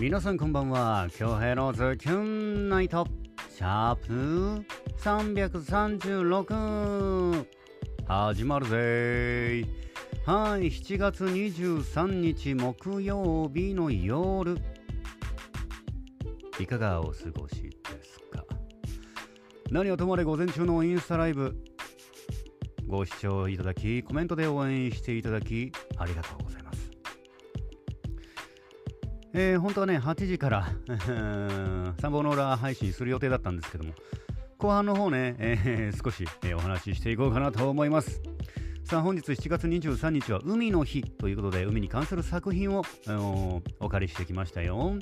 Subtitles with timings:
[0.00, 1.08] 皆さんこんばんは。
[1.12, 3.04] 京平のズキュンナイト。
[3.50, 4.64] シャープ
[5.00, 7.44] 336
[8.06, 9.64] 始まるぜ。
[10.24, 14.56] はい7月23日木曜日の夜。
[16.60, 17.70] いかがお過ごしで
[18.00, 18.44] すか？
[19.72, 21.56] 何はともあれ午前中のインスタライブ。
[22.86, 26.67] ご視聴いただきコメントで応援していただきありがとうございます。
[29.40, 33.94] えー、本当はね、8時から 3本の裏配信する予定だったんですけども、
[34.58, 38.20] 後半の方ね、えー、少し、えー、お話ししていこうかなと思います。
[38.82, 42.82] さあ、本日7月23日は海の日ということで、海に関する作品を
[43.78, 44.98] お借りしてきましたよ。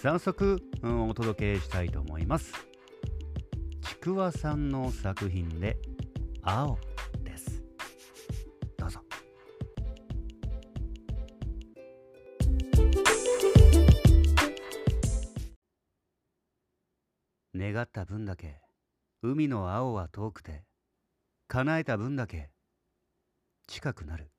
[0.00, 2.52] 早速、お届けしたいと思います。
[3.80, 5.76] ちくわさんの作品で、
[6.42, 6.78] 青。
[17.62, 18.60] 願った分だけ
[19.22, 20.64] 海の青は遠くて
[21.46, 22.50] 叶えた分だけ
[23.68, 24.32] 近くなる。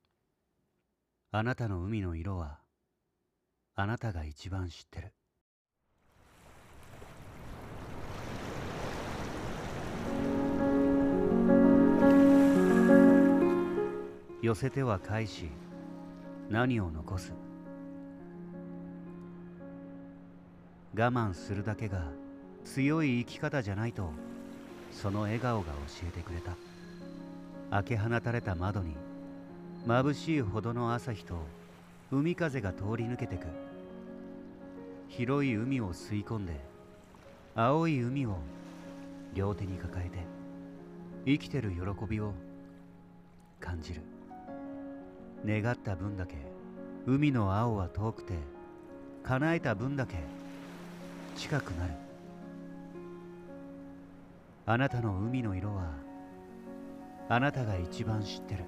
[1.31, 2.59] あなたの海の色は
[3.75, 5.13] あなたが一番知ってる。
[14.41, 15.47] 寄せては返し
[16.49, 17.31] 何を残す。
[20.93, 22.22] 我慢するだけが
[22.65, 24.11] 強い生き方じゃないと
[24.91, 26.55] その笑顔が教えてくれた。
[27.71, 28.95] 開け放たれた窓に
[29.87, 31.35] 眩しいほどの朝日と
[32.11, 33.47] 海風が通り抜けてく。
[35.07, 36.59] 広い海を吸い込んで
[37.55, 38.37] 青い海を
[39.33, 40.19] 両手に抱えて
[41.25, 42.33] 生きてる喜びを
[43.59, 44.01] 感じる。
[45.45, 46.35] 願った分だけ
[47.05, 48.33] 海の青は遠くて
[49.23, 50.17] 叶えた分だけ
[51.35, 52.02] 近くなる。
[54.65, 55.91] あなたの海の色は
[57.27, 58.63] あなたが一番知ってる。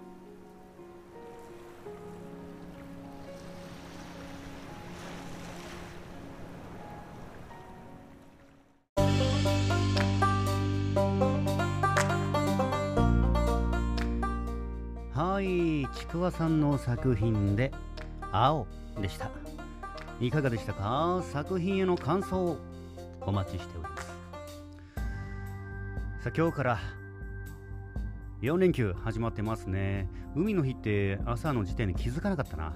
[15.14, 17.72] はいちくわさんの作品で
[18.34, 18.68] 「青」
[19.02, 19.30] でした。
[20.20, 21.22] いかがでしたか？
[21.32, 22.58] 作品への感想
[23.22, 23.95] お待ちしております。
[26.26, 26.80] さあ今日から。
[28.42, 30.10] 4連休始まってますね。
[30.36, 32.74] 海の日って朝の時点で気づかなかったな。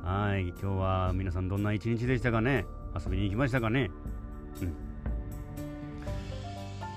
[0.02, 2.64] はい今日は皆さんどんな一日でしたかね。
[2.98, 3.90] 遊びに行きましたかね。
[4.62, 4.68] うん。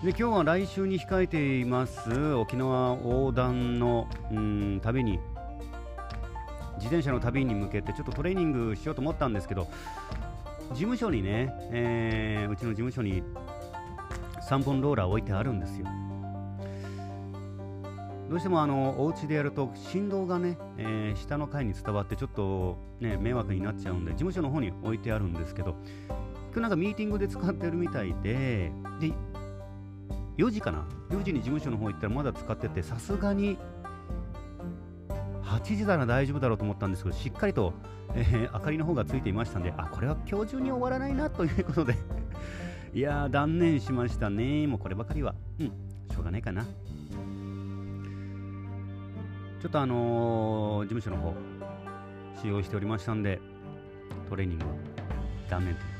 [0.05, 5.19] で今日は来週に控えています沖縄横断のうん旅に。
[6.78, 9.67] 自転車の旅に向けてちょっとトレーニングしようと思ったんですけど
[10.69, 13.22] 事務所にね、えー、うちの事務所に
[14.49, 15.85] 3本ローラー置いてあるんですよ。
[18.29, 25.75] どうしてもあのお家でやると振動がね、えー、下の階に伝わってちょっとね迷惑になっちゃうんで事務所の方に置いてあるんですけど
[26.51, 29.11] 今日なんかミーティングで使ってるみたいでで
[30.37, 33.57] 4時かな？4時に事務所の方行ったらまだ使っててさすがに
[35.43, 37.73] 8時なら大丈夫だろうと思ったんですけどしっかりと、
[38.13, 41.95] えー、明かりの方がついていましたんであこれは今日中に終わらないなということで
[42.91, 44.66] いやー、断念しましたね。
[44.66, 45.35] もうこればかりは。
[45.59, 46.66] うん、しょうがないかな。
[49.61, 51.35] ちょっとあのー、事務所の方、
[52.41, 53.39] 使用しておりましたんで、
[54.28, 54.66] トレーニング
[55.49, 55.94] 断念というこ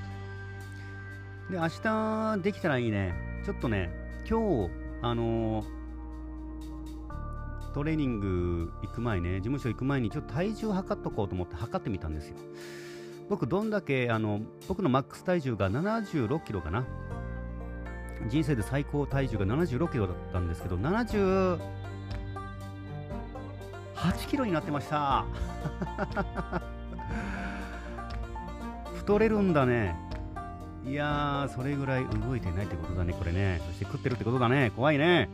[1.48, 1.58] とで。
[1.58, 3.14] で、明日できたらいいね。
[3.46, 3.92] ちょっとね、
[4.28, 4.72] 今日、
[5.04, 5.66] あのー、
[7.76, 12.38] トレーニング行く前ね、事務所行く前にちょっと体重測っとこうと思って測ってみたんですよ。
[13.30, 16.84] 僕どんだけあの僕のマックス体重が76キロかな。
[18.28, 21.60] 人生で最高体重が76キロだったんですけど78
[24.28, 25.26] キロになってました。
[28.96, 29.96] 太れるんだね。
[30.86, 33.62] いやーそれぐらい動いてないってことだねこれね。
[33.68, 34.72] そして食ってるってことだね。
[34.76, 35.30] 怖いね。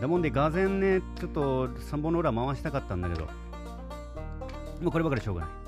[0.00, 3.26] だもんでがぜんねちょっと3本の裏回したかったんだけど。
[4.82, 5.63] もうこればかりしょうがない。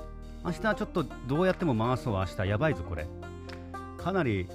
[0.47, 3.05] 明日ちょっとどうやっても回そう明日やばいぞこれ。
[3.97, 4.47] かなり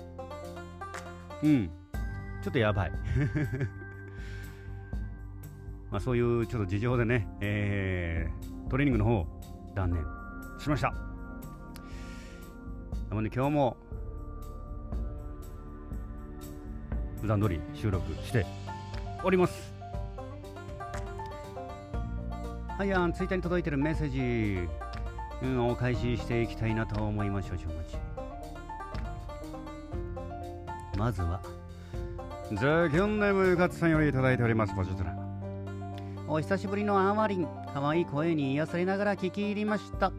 [1.43, 1.71] うん。
[2.43, 2.93] ちょっとやばい。
[5.93, 9.27] まあそういうちょっと事情でね、えー、トレーニングの方
[9.75, 10.03] 断念
[10.59, 10.95] しました。
[13.11, 13.77] なので今日も
[17.21, 18.47] 普段通り収録して
[19.23, 19.75] おります。
[22.79, 24.09] はいやんツイッターに届いてるメッセー
[24.67, 24.82] ジ。
[25.43, 27.99] うん、お返ししていきたいなと思います少々お待ち
[30.99, 31.41] まずは。
[32.53, 32.59] ザ・
[32.91, 35.17] キョンネムガツさんよりいただいておりますポジトラ
[36.29, 40.13] お久しぶりのアーマリン可愛い声に癒されながら聞き入りました。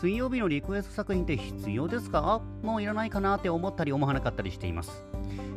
[0.00, 2.40] 水曜日のリクエスト作品って必要ですか？
[2.62, 5.04] もういらないかなって思ったり思わなかったりしています。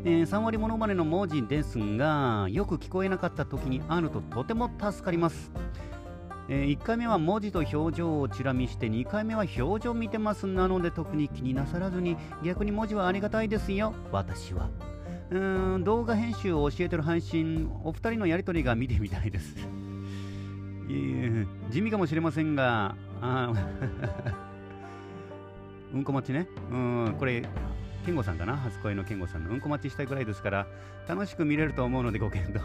[0.04, 5.52] えー、3割ものまねの文字ですがよく聞こえなかった時にあるととても助かります
[6.48, 13.94] えー、1回目は文字と表情をチラ見して2回目は表情見てますなので特に気になさらずに逆に文字はありがたいですよ。
[14.12, 14.70] 私は。
[15.32, 19.56] うーん動画編集を教えてる配信お二人のやりとりが見てみたいです。
[21.72, 23.52] 地味かもしれませんがあ
[25.94, 26.48] うんこ待ちね。
[26.72, 27.44] うんこれ
[28.06, 28.56] 健吾さんかな？
[28.56, 30.68] 初恋の健吾さんのうんこ待ちしたいぐらいですから
[31.08, 32.62] 楽しく見れると思うのでご検討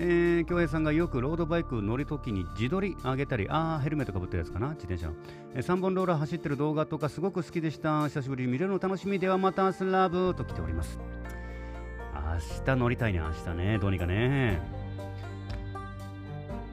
[0.00, 5.14] えー、京平さんがよくロードバイク乗るときに自撮り上げたり、ああ、ヘルメットかぶってるやつかな、自転車の。
[5.54, 8.04] えー、3本ローラー走ってる動画とかすごく好きでした。
[8.04, 11.00] 久しぶりに見れるの楽しみではまたスラブと来ております。
[12.14, 14.60] 明日乗りたいね、明日ね、どうにかね。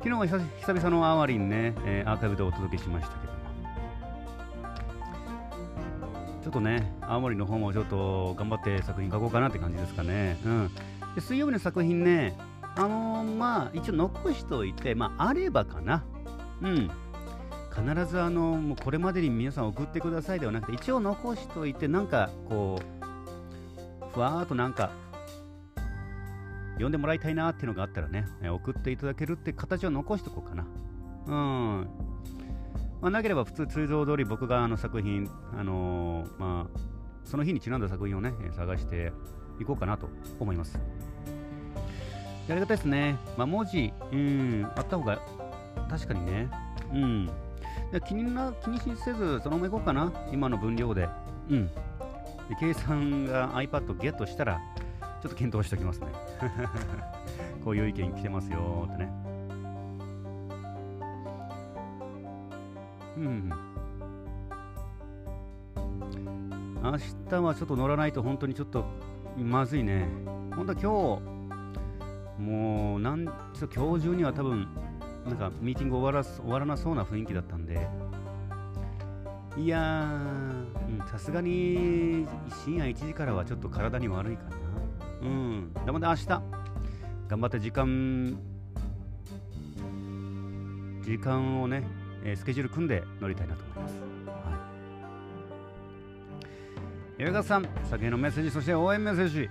[0.04, 3.39] 昨日は久々のアワリンね、えー、アーカイブでお届けしましたけども。
[6.44, 10.38] ちょっとね、青森の方もちょっと頑張って作品書こうかなって感じですかね。
[10.45, 10.69] うん。
[11.16, 12.38] で水曜日の作品ね、
[12.75, 16.04] あのー、まあ、一応残しておいて、まあ、あればかな。
[16.62, 16.92] うん。
[17.74, 24.92] 必ず、あの、もうこれまでに皆さん送ってくださいではなくて、一応残しておいて、なんか、こう、ふわーっとなんか、
[26.74, 30.66] 読んでもらいたいなっていうのがあったらね、送っていただけるって形を残しておこうかな。
[31.28, 31.88] うん。
[33.01, 36.80] まあ、なければ普通通常通り僕があの作品、あのー、まあ、
[37.24, 39.12] その日にちなんだ作品をね、探して
[39.60, 40.80] いこうかなと思います。
[42.47, 43.18] やり方ですね。
[43.38, 45.19] まあ、文字、うん、あった方が
[45.89, 46.50] 確かにね。
[46.94, 47.30] うん。
[48.07, 50.12] 気にな気にせず、そのままいこうかな。
[50.31, 51.07] 今の分量で。
[51.50, 51.68] うん。
[51.68, 51.74] で、
[52.59, 54.59] 計算が iPad ゲットしたら、
[55.21, 56.07] ちょっと検討しておきますね。
[57.63, 59.09] こういう意見来てますよってね。
[63.18, 63.50] うん。
[66.83, 66.97] 明
[67.30, 68.86] 日はちょっと乗らないと本当にちょっと
[69.38, 70.07] まずいね。
[70.56, 71.34] 本当は今日、
[72.39, 74.67] もうなんちょ今日中には多分
[75.25, 77.87] なんかミーティング終わら終わらなそうな雰囲気だったんで
[79.57, 80.09] いや
[81.09, 82.27] さすがに
[82.63, 84.49] 深夜1時からはちょっと体に悪いかな
[85.21, 88.37] うんなので明日頑張って時間
[91.05, 91.83] 時間をね、
[92.23, 93.93] えー、スケジュール組んで乗りたいなと思います。
[94.25, 94.75] は
[97.19, 97.23] い。
[97.23, 99.47] 映画さん、先のメッセージ、そして応援メッセージ、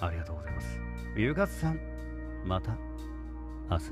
[0.00, 0.85] ありがとうございます。
[1.18, 1.80] ゆかさん、
[2.44, 2.76] また
[3.70, 3.84] 明日。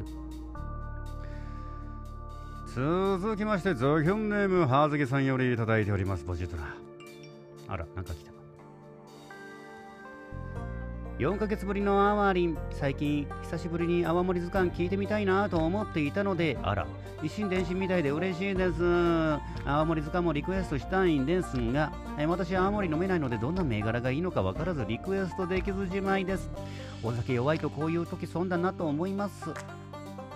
[2.74, 6.64] 続きまして、ゾヒョンネーム、はずきさんよりいただいております、ポジトラ。
[7.68, 8.43] あら、なんか来た。
[11.18, 16.58] 4ヶ月ぶりのアワリン最近久しぶりに泡盛図鑑聞いてみたいなと思っていたので。
[16.60, 16.88] あら。
[17.22, 18.82] 一心伝心みたいで嬉しいです。
[19.64, 21.92] 泡盛図鑑もリクエストしたいんですが。
[22.26, 26.50] 私泡盛飲めないのでどんな銘柄がいいのか分からずリクエストできずじまいです。
[27.04, 29.54] お酒弱いとこういう時損だなと思います。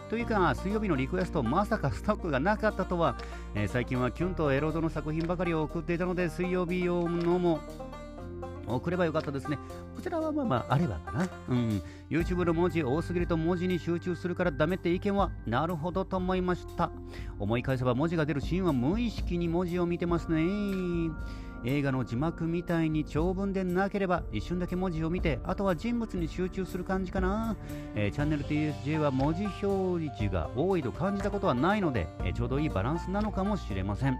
[0.08, 3.16] というか水曜日のリクエストまさかストックがなかったとは、
[3.54, 7.60] えー、最近はキュンとエロードの作品ばかりを送っていたので水曜日用のも
[8.74, 9.58] 送ればよかったですね。
[9.94, 11.28] こちらはまあまああればかな。
[11.48, 11.82] うん。
[12.10, 16.90] YouTube の文字多すぎると文字に集中するからダメって意見はなるほどと思いました。
[17.38, 20.42] 思い返せば文字が出るシーンは無意識に文字を見てますね。
[21.64, 27.56] 映画の字幕みたいに長文でなければ一瞬だけ文字を見てあとは人物に集中する感じかな、
[27.94, 34.18] えー、チャンネル TSJ は文字表示が多いと感じたことはないので、えー、ちょうどいいバランスなのかもしれません、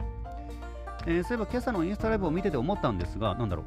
[1.07, 3.65] えー、そういえば今朝のインスタライブを見てて思ったんですがなんだろう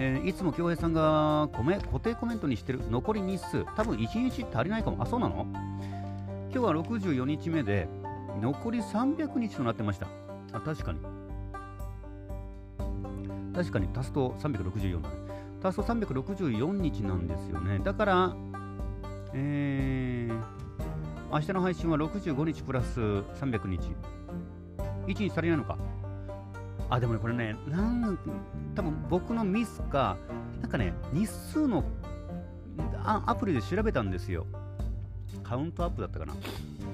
[0.00, 5.02] えー、いつも京平さんがコメ固定コメントにしてる残り日数、多分1日足りないかも。
[5.02, 5.44] あ、そうなの？
[6.50, 7.88] 今日は64日目で、
[8.40, 10.06] 残り300日となってました。
[10.52, 11.00] あ、確かに。
[13.52, 15.14] 確かに足すと364だね。
[15.64, 17.80] 足すと364日なんですよね。
[17.80, 18.36] だから、
[19.34, 23.80] えー、明日の配信は65日プラス300日。
[25.08, 25.76] 1日足りないのか。
[26.90, 28.18] あ、でもね、これね、なん
[28.74, 30.16] 多分僕のミスか、
[30.60, 31.84] なんかね、日数の
[33.04, 34.46] アプリで調べたんですよ。
[35.42, 36.34] カウントアップだったかな。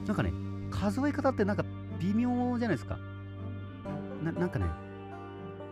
[0.07, 0.33] なんかね、
[0.71, 1.65] 数え方ってなんか
[2.01, 2.99] 微妙じゃないですか。
[4.23, 4.67] ななんかね、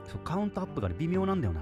[0.05, 1.61] そうカウントアップが、ね、微妙なんだよな。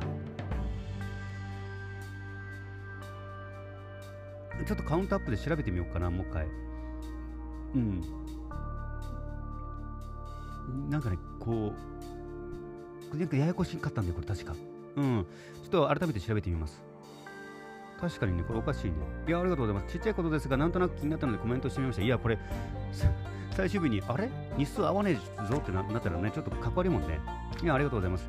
[4.67, 6.47] ちょっとカウントアップで調べてみようかな、もう一回。
[7.75, 8.02] うん
[10.88, 11.75] なんかねこう
[13.19, 14.55] なんかややこしかったんだよこれ確か。
[14.97, 15.26] うん。
[15.62, 16.83] ちょっと改めて調べてみます。
[18.00, 18.93] 確かにねこれおかしいね。
[19.29, 19.93] いやありがとうございます。
[19.93, 22.02] ちっちゃいことですがなんとなく気になったのでコメントしてみました。
[22.02, 22.38] いやこれ
[23.50, 24.31] 最終日にあれ？
[24.57, 27.21] 日数合わねえぞってなったらねちょっとかっこ悪いもんね。
[27.62, 28.26] いやありがとうございます。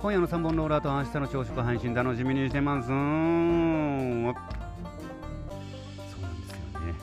[0.00, 2.88] 今夜の3本ローラーと明日の朝食配信楽しみにしてます。
[2.88, 4.38] そうなんで
[6.48, 6.94] すよね。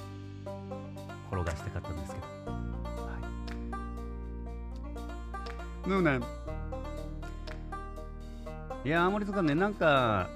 [1.32, 2.28] 転がしたかったんですけど。
[2.52, 2.60] は
[5.86, 5.90] い。
[5.90, 6.20] でもね
[8.86, 10.30] いや、青森塚ね、なんか、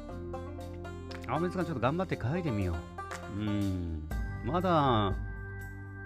[1.28, 2.76] 青森塚ちょっと頑張って書いてみよ
[3.38, 3.40] う。
[3.40, 4.10] うん。
[4.44, 5.14] まだ、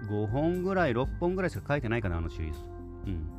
[0.10, 2.60] 5本ぐらい、6本ぐらいしか書いてないかな、あのシリーズ。
[3.08, 3.30] うん。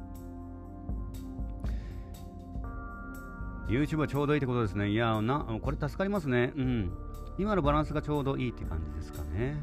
[3.69, 4.89] YouTube はちょうどいいってことですね。
[4.89, 6.55] いや、な、これ助かりますね。
[6.57, 6.91] うん。
[7.37, 9.61] 今のバランスがちょうどいいって感じですかね。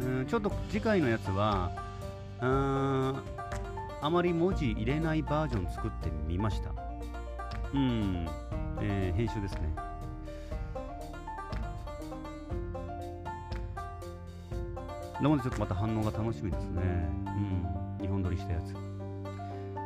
[0.00, 1.70] うん、ちょっと次回のやつは、
[2.40, 3.16] うん、
[4.00, 6.72] あまり文字入れないバージョン作ってみました。
[7.72, 8.26] うん。
[8.80, 9.60] えー、編集ですね。
[15.20, 16.82] なのでちょっとまた反応が楽しみですね。
[17.98, 18.72] うん、日本撮りしたやつ。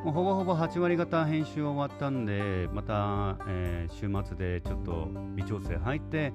[0.04, 6.32] もうほぼほぼ8割方編集終わったんで、また、えー、週末でちょっと微調整入って、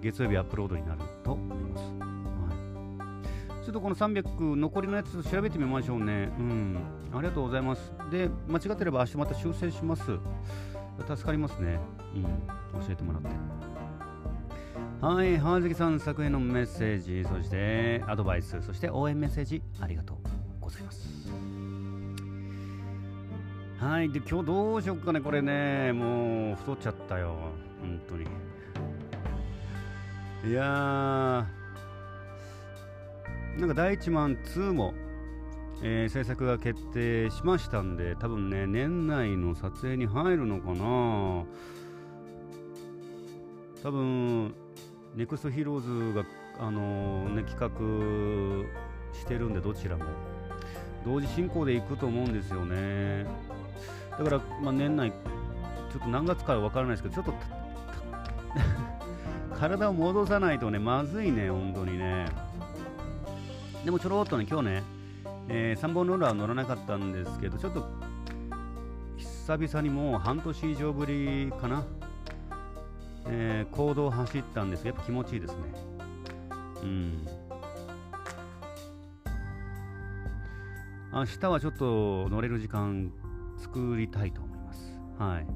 [0.00, 1.82] 月曜日アップロードになると思います。
[1.82, 6.32] はい、ちょっとこの300残りのやつ調べてみましょうね。
[6.38, 6.78] うん。
[7.12, 7.92] ありがとうございます。
[8.10, 10.18] で、間違ってれば明日また修正します。
[11.02, 11.78] 助かりますね。
[12.14, 13.28] うん、教えてもらって。
[15.00, 20.16] はい、川崎さん作品のメッセージ、そしてアドバイス、そして応援メッセージ、ありがとう
[20.60, 21.28] ございます。
[23.78, 27.34] はい、で、今日どうしよっかね、これね、もう太っちゃったよ、
[27.82, 28.24] 本当に。
[30.50, 34.94] いやー、なんか第1マン2も
[35.82, 41.44] えー、制作が決定しましたんで多分ね年内の撮影に入るのかな。
[43.82, 44.54] 多分
[45.14, 46.24] ネクストヒーローズが
[46.58, 50.04] あのー、ね企画してるんでどちらも。
[51.04, 53.26] 同時進行でいくと思うんですよね。
[54.10, 57.36] だから、まあ、年内ちょっと何月かは分からないですけどちょっ
[59.50, 62.26] と 体を戻さないとねまずいね本当にね。
[63.84, 64.93] でもちょろっとね今日ね
[65.48, 67.86] えー、3本ローラーは乗らなかったんですけど、ちょっと
[69.16, 71.84] 久々にもう半年以上ぶりかな、
[73.26, 75.58] えー、行動走ったんですけど、やっぱ気持ちいいですね。
[76.82, 77.26] うん。
[81.12, 83.12] 明日はちょっと乗れる時間
[83.58, 84.98] 作りたいと思います。
[85.18, 85.46] はい。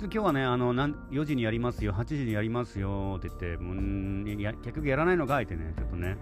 [0.00, 6.16] 今日はね、あの4時にやりますよ、8時にやりますよって言って、もうや結局やらないのかいってね、ちょっとね、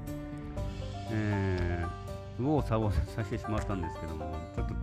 [1.10, 1.88] えー、
[2.38, 4.74] 右往左往させてしまったんですけども、ちょっと、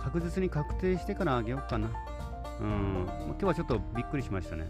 [0.00, 1.90] 確実に確定してからあげようかな。
[2.60, 4.66] うん、今日はちょっとびっくりしましたね。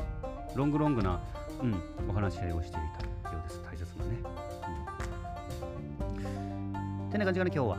[0.54, 1.20] ロングロングな、
[1.62, 1.74] うん、
[2.08, 2.80] お話し合いをしてい
[3.22, 4.16] たようです、大切なね。
[7.04, 7.76] うん、てな感じかな、今日は。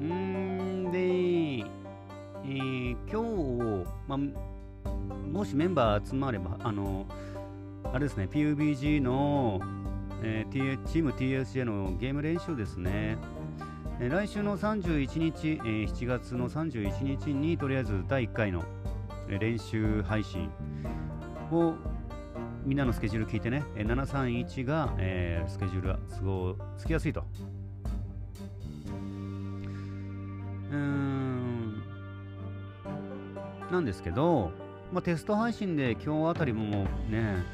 [0.00, 4.88] うん、で、えー、今日、まあ、
[5.32, 7.06] もしメンバー集まれば、あの、
[7.92, 9.60] あれですね、PUBG の
[10.22, 13.18] えー、チーム TSJ のゲーム練習ですね。
[14.00, 18.64] えー、来週の31日、えー、7月の31日にとりあえず第1回の、
[19.28, 20.50] 練習配信
[21.50, 21.74] を
[22.64, 27.24] みんなのスケジュール聞いてね、えー、731が、えー、スケジュールが都合つきやすいと。
[30.70, 31.82] うーん
[33.70, 34.50] なんですけど、
[34.92, 37.44] まあ、テスト配信で今日あたりももうね、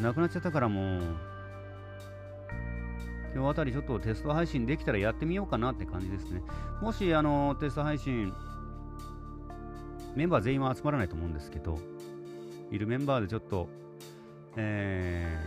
[0.00, 1.00] なくなっちゃったからもう、
[3.38, 6.42] 今日あたりちょっとテスト配信できたらやってみようかなって感じですね。
[6.82, 8.32] もしあのテスト配信、
[10.16, 11.78] メンバー全員は集まらないと思うんですけど、
[12.72, 13.68] いるメンバーでちょっと、
[14.56, 15.38] え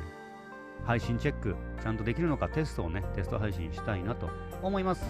[0.81, 4.29] ー、配信チェックちゃんとできるのかテストをね、テスト配信したいなと
[4.63, 5.03] 思います。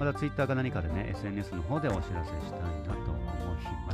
[0.00, 3.92] また Twitter か何かでね、SNS の方でお知らせしたいなと思いま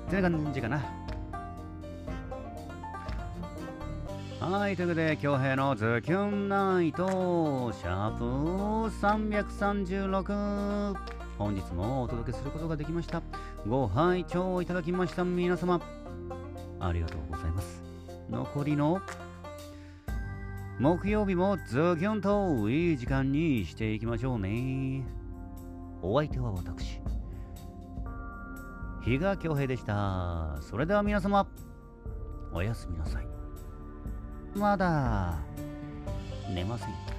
[0.00, 0.10] す。
[0.10, 0.95] てな感じかな。
[4.48, 8.24] はい、ということで、京平のズキュンナイト、シャープ
[9.04, 10.94] 336。
[11.36, 13.22] 本日もお届けすることができました。
[13.66, 15.80] ご拝聴いただきました皆様、
[16.78, 17.82] ありがとうございます。
[18.30, 19.00] 残りの
[20.78, 25.04] 木曜日もズキュンといい時間にしていきましょうね。
[26.02, 27.00] お相手は私、
[29.02, 30.56] 比嘉京平でした。
[30.60, 31.48] それでは皆様、
[32.52, 33.35] おやすみなさい
[34.56, 35.34] まだ
[36.48, 37.15] 寝ませんか